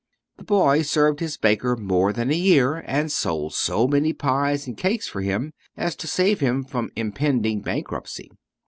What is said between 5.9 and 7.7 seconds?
to save him from impending